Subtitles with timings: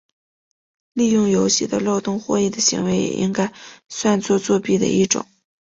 [0.93, 3.53] 利用游戏的漏洞获益的行为也应该
[3.87, 5.27] 算作作弊的一种。